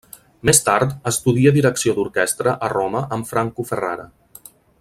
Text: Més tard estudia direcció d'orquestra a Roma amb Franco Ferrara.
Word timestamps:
Més 0.49 0.61
tard 0.69 0.95
estudia 1.11 1.51
direcció 1.59 1.95
d'orquestra 1.99 2.57
a 2.69 2.73
Roma 2.75 3.07
amb 3.19 3.33
Franco 3.33 3.71
Ferrara. 3.73 4.11